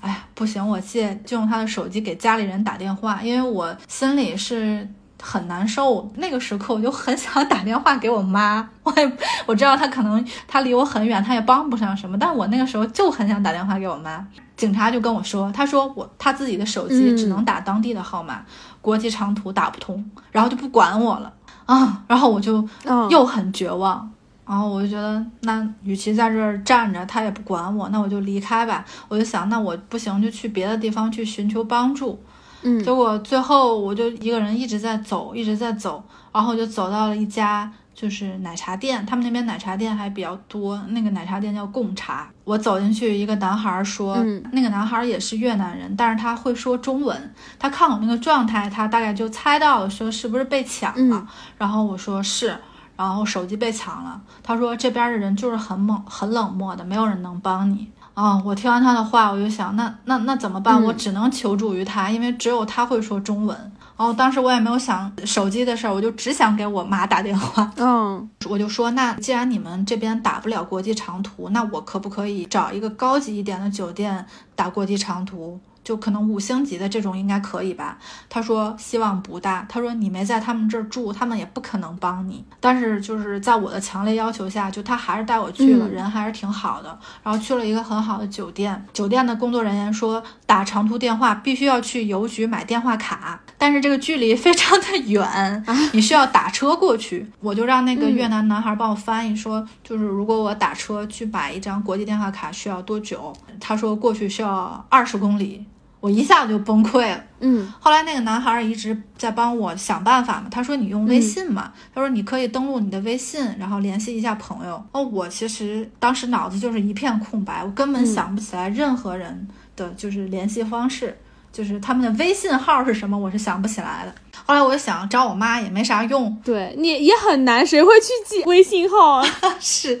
[0.00, 4.88] 哎呀，不行，我借就用他的手机给家里人打电话，因为我心里是
[5.22, 6.10] 很难受。
[6.16, 8.68] 那个时刻，我就很想打电话给我妈。
[8.82, 9.12] 我也
[9.46, 14.26] 我知道他可能他离我很远，他也帮不上什么，但我那个时候就很想打电话给我妈。
[14.56, 18.42] 警察就跟我说，他说我他自己的手机只能打当地的号码，
[18.80, 21.32] 国际长途打不通，然后就不管我了
[21.66, 22.02] 啊。
[22.06, 22.66] 然后我就
[23.10, 24.10] 又很绝望。
[24.50, 28.84] 然后我就觉得，那与其在这儿站着，他也不管我，那我就离开吧。
[29.06, 32.20] 我就想，那我不行，就去别的地方去寻求帮助。
[32.62, 40.76] 嗯，结果最后我就一个人一直在走，一直在走，然后我就走到了一家就是奶茶店，他们那边奶茶店还比较多。
[40.88, 42.28] 那个奶茶店叫贡茶。
[42.42, 44.16] 我走进去，一个男孩说，
[44.50, 47.34] 那个男孩也是越南人，但是他会说中文。
[47.56, 51.24] 他看我那个状态，他大概就猜到了，说是不是被抢了。
[51.56, 52.58] 然后我说是。
[53.00, 58.38] 然后手机被抢了，他说这边的人就是很猛、很冷漠的，没有人能帮你啊！
[58.44, 60.82] 我听完他的话，我就想，那那那怎么办？
[60.84, 63.56] 我只能求助于他，因为只有他会说中文。
[63.96, 67.72] 然后当时我也没有想手机的事儿，我就只想给我妈打电话。
[67.78, 75.58] 嗯，我就说，那既然你们这边打不了国际长途，那我可不可以找一个高级一点的酒店打国际长途？
[75.90, 77.98] 就可能五星级的这种应该可以吧？
[78.28, 79.66] 他说希望不大。
[79.68, 82.44] 他说你没在他们这儿住，他们也不可能帮你。
[82.60, 86.96] 但是就是在我的强烈要求下，就他还是带我去了，人还是挺好的。
[87.24, 97.28] 然后去了一个很好的酒店，酒店的工作人员说打长途电话必须要去邮局买电话卡，但是这个距离非常的远，你需要打车过去。
[97.40, 103.32] 我就让那个越南男孩帮我翻译说，就是如果我打车去买一张国际电话卡需要多久？
[103.58, 105.66] 他说过去需要二十公里。
[106.00, 107.22] 我一下子就崩溃了。
[107.40, 110.46] 嗯，后来那个男孩一直在帮我想办法嘛。
[110.50, 121.16] 他说：“你用微信嘛？”他说：“你可以登录你的微信，然后联系一下朋友。”哦，我其实当时脑子就是一片空白，我根本想不起来任何人的就是联系方式，
[121.52, 124.14] 就是他们的微信号是什么，我是想不起来的。
[124.46, 129.26] 后来我就想找我妈也没啥用，对你也很难，谁会去记微信号啊？
[129.60, 130.00] 是。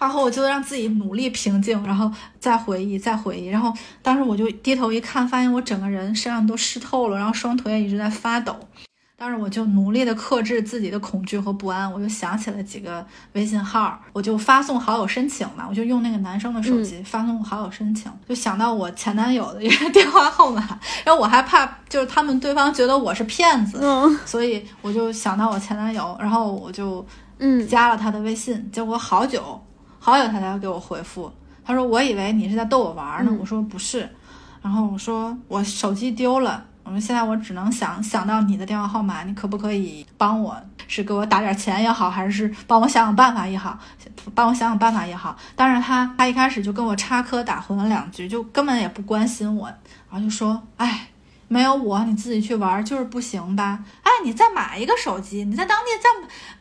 [0.00, 2.10] 然后我就让自己努力平静，然后
[2.40, 3.48] 再回忆，再回忆。
[3.48, 8.56] 然后当时我就低头一看，发现我整个人身上都湿透了，然后双腿也一直在发抖。
[9.18, 20.62] 当时我就努力的克制自己的恐惧和不安，我就想起了几个微信号，我就发送好友申请嘛，我就用那个男生的手机发送好友申请，就想到我前男友的一个 电话号码，
[21.04, 23.78] 然后我还怕就是他们对方觉得我是骗子，
[24.24, 27.06] 所以我就想到我前男友，然后我就
[27.40, 29.62] 嗯加了他的微信，结果好久。
[30.02, 31.30] 好友他才给我回复，
[31.62, 34.08] 他说我以为你是在逗我玩呢，我说不是，
[34.62, 40.56] 然后我说我手机丢了，我说现在我只能想想到你的电话号码，你可不可以帮我，
[40.88, 43.78] 是给我打点钱也好，还是帮我想想办法也好，
[44.34, 45.36] 帮我想想办法也好。
[45.54, 49.66] 但是他他一开始就跟我插科打诨了两句，就根本也不关心我，
[50.10, 51.08] 然后就说，哎。
[51.52, 53.80] 没有我，你自己去玩就是不行吧？
[54.04, 56.08] 哎，你再买一个手机，你在当地再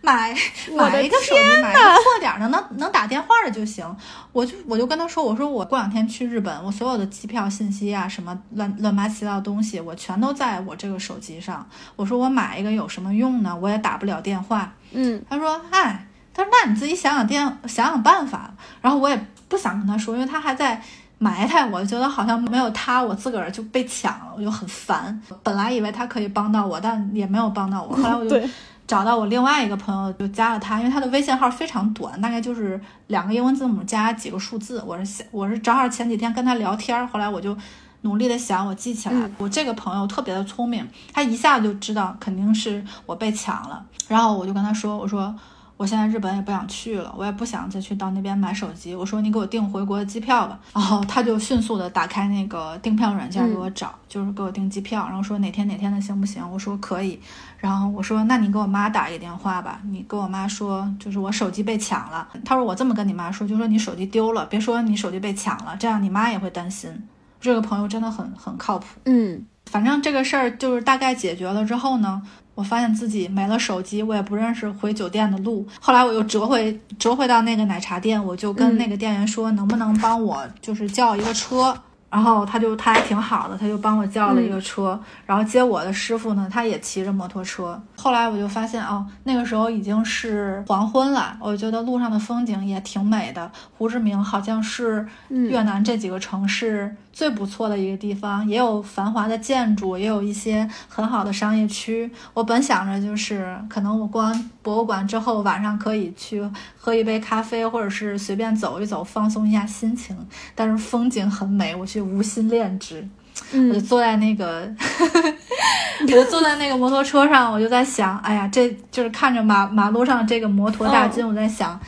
[0.02, 0.34] 买
[0.75, 3.86] 买一个手机，买一个破点的，能能打电话的就行。
[4.32, 11.63] 我就我就跟他说，我说我过两天去日本，我所有的机票信息啊，什么乱乱八七糟的东西，我全都在我这个手机上。
[11.95, 13.56] 我说我买一个有什么用呢？
[13.56, 14.73] 我也打不了电话。
[14.91, 18.52] 嗯，他说，哎，他说那你自己想想电想想办法。
[18.82, 20.82] 然后我也不想跟他说，因为他还在。
[21.21, 25.21] 埋汰我，觉得好像没有他，我自个儿就被抢了，我就很烦。
[25.43, 27.93] 本来以为他可以帮到我，但也没有帮到我。
[27.93, 28.39] 后来我就
[28.88, 34.82] 找到我另外一个朋友，就加了他，因为他的微信号非常短，大概就是两个英文字母加几个数字。
[34.88, 37.55] 我是我是正好前几天跟他聊天，后来我就
[38.01, 39.29] 努力的想，我记起来。
[39.38, 43.84] 我这个朋友特别的聪明，他一下子就知道肯定是我被抢了。
[44.08, 45.36] 然后我就跟他说，我说。
[45.79, 48.93] 我现在日本也不想去了，我也不想再去到那边买手机。
[48.93, 56.43] 我说你给我订回国的机票吧，然后他就迅速的打开那个订票软件给我找，就是给我订机票，然后说哪天哪天的行不行？
[56.51, 57.17] 我说可以，
[57.59, 62.27] 然后我说那你给我妈打一个电话吧，你跟我妈说就是我手机被抢了。
[62.43, 66.91] 他说我这么跟你妈说，就说你手机丢了，别说你手机被抢了，这样你妈也会担心。
[67.39, 72.21] 这个朋友真的很很靠谱，嗯，反正这个事儿就是大概解决了之后呢。
[72.60, 75.66] 我发现自己没了手机，我也不认识回酒店的路。
[75.80, 81.74] 后来我又折回折回到那个奶茶店，我就跟那个店员说，能不能帮我就是叫一个车。
[82.12, 87.80] 然后他就他还挺好的，他就帮我叫了一个车，然后接我的师傅呢，他也骑着摩托车。
[87.95, 93.51] 后来我就发现哦，那个时候已经是黄昏了，我觉得路上的风景也挺美的。
[93.78, 102.12] 胡志明好像是越南这几个城市最不错的一个地方，也有繁华的建筑，也有一些很好的商业区。
[102.34, 106.43] 我本想着就是可能我逛完博物馆之后，晚上可以去
[106.76, 110.18] 喝一杯咖啡，或者是随便走一走，放松一下心情。
[110.55, 111.99] 但是风景很美，我却。
[112.10, 113.07] 无心恋之，
[113.51, 114.68] 我就坐在那个，
[116.01, 121.80] 我就坐在那个摩托车上，我就在想，哎呀，这就是看着马马路上这个摩托大军，我在想，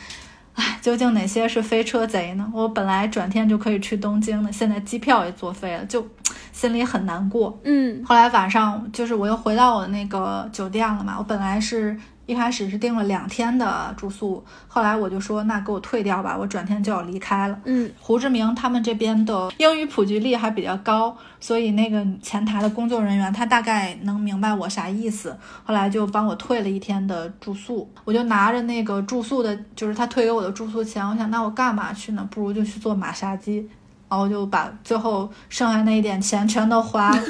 [0.54, 2.50] 哎，究竟哪些是飞车贼呢？
[2.52, 6.06] 我本来转天就可以去东京的，现在机票也作废了，就
[6.52, 7.58] 心里很难过。
[7.64, 11.96] 嗯，后来晚上就是我又回到我的那个酒店了嘛，我本来是。
[12.26, 17.58] 一开始是订了两天的住宿，后来我就说那给我退掉吧，我转天就要离开了。
[17.64, 27.90] 嗯，胡志明他们这边的英语普及率还比较高，所以那个前台的工作人员他大概能明白我啥意思，后来就帮我退了一天的住宿。
[28.04, 32.26] 我就拿着那个住宿的，就是他退给我的住宿钱，我想那我干嘛去呢？
[32.30, 33.68] 不如就去做马杀鸡，
[34.08, 37.22] 然后就把最后剩下那一点钱全都花了。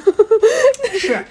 [1.01, 1.25] 是。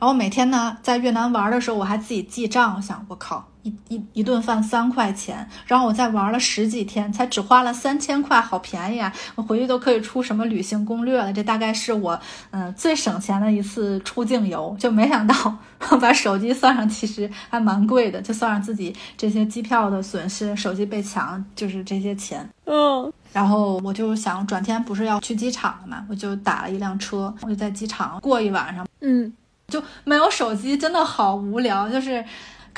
[0.00, 2.74] 然后每天呢，在越南玩的时候，我还自己记账。
[2.74, 9.12] 我想，我靠，一一一顿饭三块钱，然后我再玩了十几天，才只花了三千块，好便宜啊！
[9.34, 11.30] 我回去都可以出什么旅行攻略了。
[11.30, 12.18] 这大概是我
[12.50, 14.74] 嗯最省钱的一次出境游。
[14.78, 15.34] 就没想到
[16.00, 18.22] 把手机算上，其实还蛮贵的。
[18.22, 22.48] 就算上自己这些机票的损失，手机被抢，就是这些钱。
[22.64, 23.12] 嗯。
[23.34, 28.86] 然后我就想，转天不是要去机场了嘛，我就打了一辆车，我就在机场过一晚上。
[29.02, 29.30] 嗯。
[29.70, 31.88] 就没有手机，真的好无聊。
[31.88, 32.22] 就是，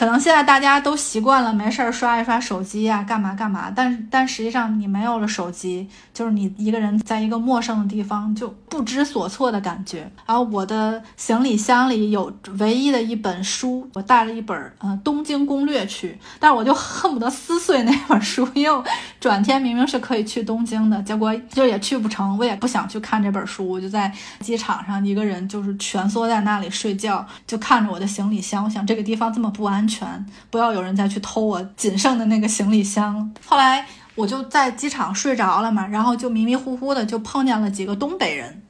[0.02, 3.70] 可能现在大家都习惯了，没事儿刷一刷手机呀，干嘛干嘛。
[3.70, 5.88] 但但实际上，你没有了手机。
[6.12, 10.10] 就是你一个人在一个陌生的地方就不知所措的感觉。
[10.26, 18.90] 然后我的行李箱里有唯一的一本书，我带了一本呃《东京攻略》去，但是我就恨不得撕碎那本书，因为
[19.20, 22.36] 转天明明是可以去东京的，结果就也去不成。
[22.36, 28.64] 我也不想去看这本书，我就在机场上一个人就是蜷缩在那里睡觉，就看着我的行李箱。
[28.64, 33.30] 我想这个地方这么不安全，全不要有人再去偷我仅剩的那个行李箱。
[33.44, 33.84] 后来。
[34.14, 38.62] 我就在机场睡着了嘛，然后就迷迷糊糊的就碰见了几个东北人，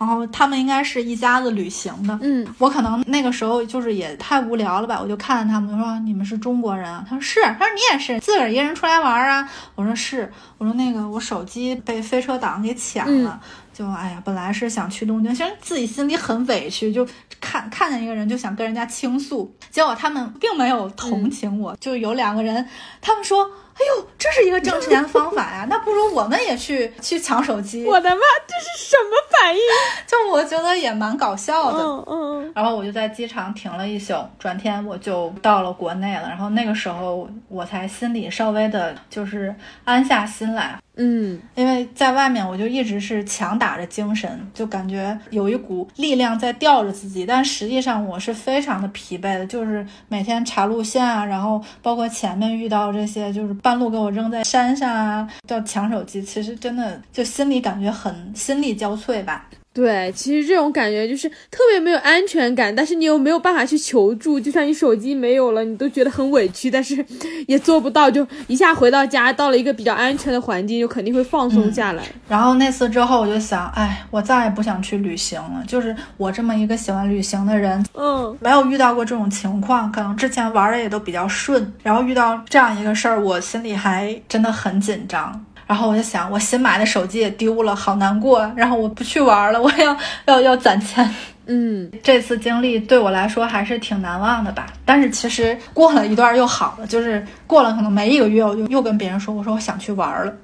[0.00, 2.18] 然后他们应该是一家子旅行的。
[2.22, 7.04] 嗯，我可能那个时候就是也太无聊了吧，我就看着他们，我说你们是中国人啊？
[7.06, 9.46] 他说是，他说你也是，自个儿一个人出来玩啊？
[9.74, 13.38] 我说是，我说那个我手机被飞车党给抢了，
[13.74, 17.06] 就哎呀，本来是想去东京，其实自己心里很委屈，就
[17.38, 22.66] 看看见一个人就想跟人家倾诉，结果他们并没有同情我，就有两个人，
[23.02, 23.46] 他们说。
[23.80, 25.64] 哎呦，这是一个挣钱的方法呀！
[25.70, 27.86] 那不如我们也去去抢手机。
[27.86, 29.60] 我的妈，这是什么反应？
[30.06, 31.78] 就我觉得也蛮搞笑的。
[31.82, 32.52] 嗯嗯。
[32.54, 36.28] 然后我就在机场停了一宿，转天我就到了国内了。
[36.28, 39.54] 然后那个时候我才心里稍微的，就是
[39.84, 40.78] 安下心来。
[40.96, 59.48] 嗯，因为在外面我就一直是强打着精神，就感觉有一股力量在吊着自己，但实际上我是非常的疲惫的，就是每天查路线啊，然后包括前面遇到这些，就是半路给我扔在山上啊，叫抢手机，其实真的就心里感觉很心力交瘁吧。
[59.72, 67.04] 对，其实这种感觉就是特别没有安全感，但是你又没有办法去求助，就算你手机没有了，你都觉得很委屈，但是
[67.46, 72.02] 也做不到，就一下回到家，到了一个比较安全的环境，就肯定会放松下来。
[72.28, 75.62] 然后那次之后，我就想，哎，我再也不想去旅行了。
[75.68, 85.44] 就是我这么一个喜欢旅行的人，嗯，没有遇到过这种情况，可能之前玩的也都比较顺，然后遇到这样一个事儿，我心里还真的很紧张。
[85.70, 88.40] 然后我就想，我新买的手机也丢了，好难过。
[88.56, 89.96] 然后我不去玩了，我要
[90.26, 91.08] 要要攒钱。
[91.46, 94.66] 嗯，这次经历对我来说还是挺难忘的吧。
[94.84, 100.34] 但是其实过了一段又好了，就是过了可能没一个月，我就又跟别人说，我说我想去玩了。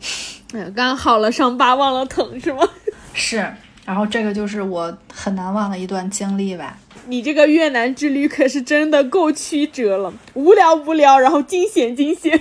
[0.54, 2.62] 哎呀，刚好了，伤疤忘了疼是吗？
[3.12, 3.52] 是。
[3.84, 6.78] 然后这个就是我很难忘的一段经历吧。
[7.06, 12.40] 你这个越南之旅可是真的够曲折了，无聊无聊，然后惊险惊险。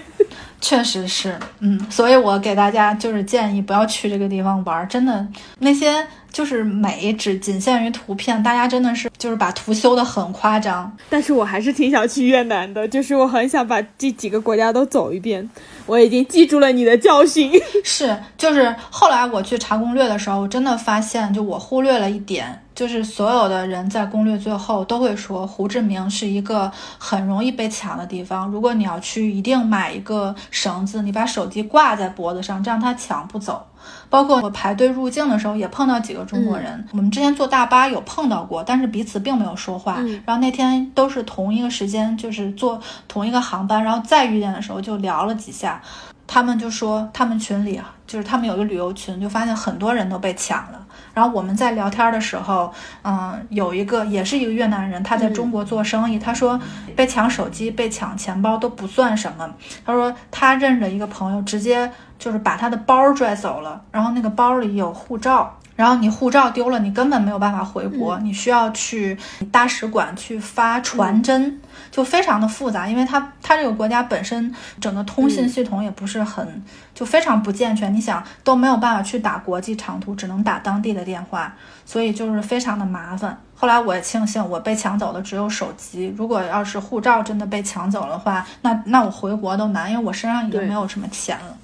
[0.67, 5.23] 确实是，嗯，所以我给大家就是建议不要去这个地方玩，真的
[5.59, 6.03] 那些
[6.35, 10.91] 就是美只仅限于图片，大家真的是就是把图修的很夸张。
[11.09, 15.49] 但是我还是挺想去越南的，就是我很想把这几个国家都走一遍。
[15.85, 17.49] 我已经记住了你的教训。
[17.85, 28.45] 是，就是后来我去查攻略的时候，我真的发现，就我忽略了一点，就是所有的人在攻略最后都会说，胡志明是一个很容易被抢的地方。
[28.49, 33.65] 如果你要去，一定买一个绳子，你把手机挂在脖子上，这样他抢不走。
[34.09, 36.87] 包括我排队入境的时候，也碰到几个中国人。
[36.91, 39.97] 我们之前坐大巴有碰到过，但是彼此并没有说话。
[40.25, 45.81] 然后那天都是同一个时间，就是坐同一个航班，然后再遇见的时候就聊了几下。
[46.27, 50.83] 他们就说他们群里啊，就是他们有个旅游群，就发现很多人都被抢了。
[51.13, 52.73] 然后我们在聊天的时候，
[53.03, 56.59] 嗯，有一个也是一个越南人，他在中国做生意，他说
[56.95, 59.47] 被抢手机、被抢钱包都不算什么。
[59.85, 61.91] 他说他认识一个朋友，直接。
[62.17, 69.17] 就是把他的包拽走了，然后那个包里有护照，然后你护照丢了，你根本没有办法回国，你需要去
[69.51, 71.59] 大使馆去发传真，
[71.91, 76.63] 就非常的复杂，因为他他这个国家本身整个通信系统也不是很，
[76.93, 81.53] 就非常不健全，你想都没有办法去打国际长途，只能打当地的电话，
[81.85, 83.37] 所以就是非常的麻烦。
[83.57, 91.57] 后来我也庆幸我被抢走的只有手机，如果要是护照真的被抢走的话，那那我回国都难，因为我身上已经没有什么钱了。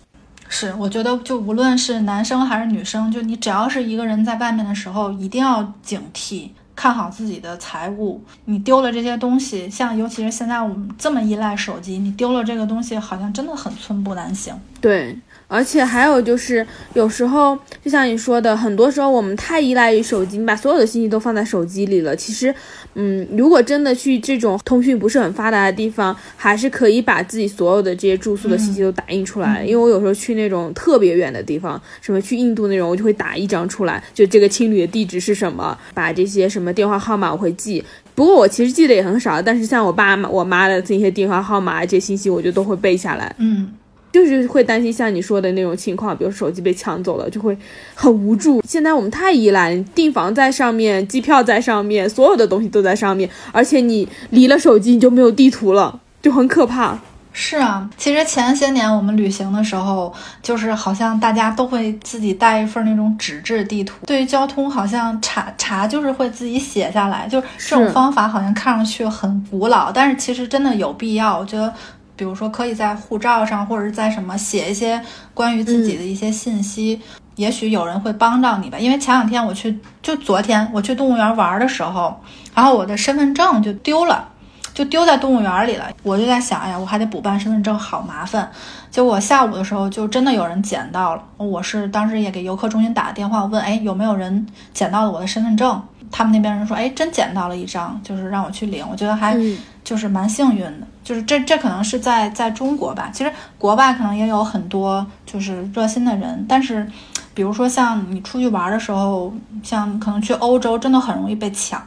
[0.53, 8.21] 是，我觉得就无论是男生还是女生，就你只要是一个人在外面的时候，一定要警惕，看好自己的财物。
[8.43, 14.53] 你丢了这些东西，像尤其是现在我们这么依赖手机，你丢了这个东西，好像真的很寸步难行。
[14.81, 15.17] 对。
[15.51, 22.15] 而且还有就是，有时候就像你说的，很多时候我们太依赖于手机，你把所有的信息都放在手机里了。
[22.15, 22.55] 其实，
[22.93, 29.61] 嗯，如果真的去这种通讯不是很发达的地方，还是可以把自己所有的这些住宿的信息都打印出来。
[29.65, 37.83] 因为我有时候去那种特别远的地方，什么去印度那种，我就会打一张出来，就这个青旅的地址是什么，把这些什么电话号码我会记。
[38.15, 43.35] 不过我其实记得也很少，但是像我爸妈、我妈的这些电话号码这些信息，我就都会背下来。
[43.37, 43.73] 嗯。
[44.11, 47.57] 就是会担心像你说的那种情况，比如手机被抢走了，就会
[47.95, 48.61] 很无助。
[48.67, 56.99] 现在我们太依赖，订房在上面，机票在上面，所有的东西都在上面，而且你离了手机，你就没有地图了，就很可怕。
[57.33, 64.05] 是啊，其实前些年我们旅行的时候，就是好像大家都会自己带一份那种纸质地图。
[64.05, 71.39] 对于交通，好像查查就是会自己写下来，就这种方法好像看上去很古老，但是其实真的有必要。
[71.39, 71.73] 我觉得。
[72.21, 75.01] 比如说，可以在护照上或者是在什么写一些
[75.33, 77.01] 关于自己的一些信息，
[77.35, 78.77] 也许有人会帮到你吧。
[78.77, 82.21] 因为前两天我去，就昨天我去动物园玩的时候，
[82.53, 84.29] 然后我的身份证就丢了，
[84.71, 85.89] 就丢在动物园里了。
[86.03, 88.51] 我就在想，哎呀，我还得补办身份证，好麻烦。
[88.91, 91.23] 结果下午的时候，就真的有人捡到了。
[91.37, 94.45] 我是当时也给游客中心打了电话，问，哎，有没有人
[94.75, 95.81] 捡到了我的身份证？
[96.11, 98.85] 他们那边人说，哎，真捡到了一张，就是让我去领。
[98.87, 99.35] 我觉得还
[99.83, 100.87] 就是蛮幸运的。
[101.03, 106.87] 就是这这可能是在在中国吧，其实国外可能也有很多就是热心的人，但是，
[107.33, 111.81] 比如说像你出去玩的时候，像可能去欧洲，真的很容易被抢。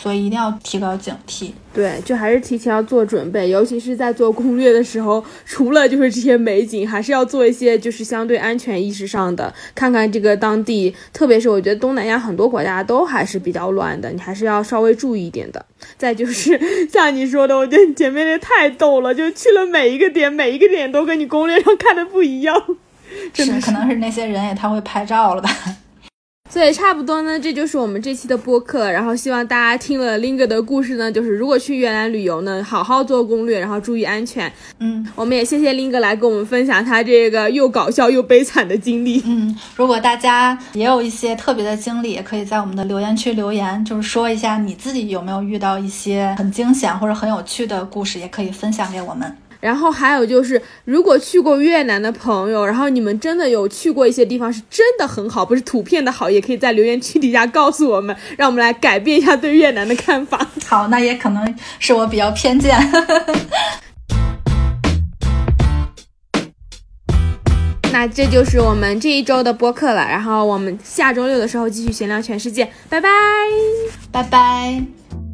[0.00, 15.66] 所以一定要提高警惕，对，就还是提前要做准备，尤其是在做攻略的时候，除了就是这些美景，还是要做一些就是相对安全意识上的，看看这个当地，特别是我觉得东南亚很多国家都还是比较乱的，你还是要稍微注意一点的。
[15.98, 22.54] 再就是像你说的，我觉得前面那太逗了，就去了每一个点，每一个点都跟你攻略上看的不一样，
[23.34, 25.50] 真的可能是那些人也太会拍照了吧。
[26.50, 28.90] 所以差不多呢，这就是我们这期的播客。
[28.90, 34.50] 然后希望大家听了 Ling 的故事呢，就是如果去越南旅游呢，好好做攻略，然后注意安全。
[34.80, 39.22] 嗯，我们也谢谢 Ling 来跟我们分享他这个又搞笑又悲惨的经历。
[39.26, 49.36] 嗯，如果大家也有一些特别的经历，也可以在我们的留言区留言，就是说一下你自己有没有遇到一些很惊险或者很有趣的故事，也可以分享给我们。
[49.60, 60.46] 然后还有就是，如果去过越南的朋友，然后你们真的有去过一些地方，是真的很好，不是图片的好，也可以在留言区底下告诉我们，让我们来改变一下对越南的看法。
[60.66, 62.78] 好，那也可能是我比较偏见。
[67.90, 73.08] 那这就是我们这一周的播客了，然后我们下周六的时候继续闲聊全世界，拜拜，
[74.12, 75.27] 拜拜。